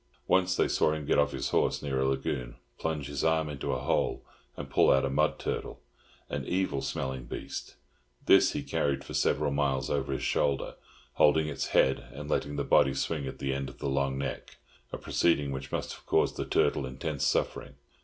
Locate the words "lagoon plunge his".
2.07-3.23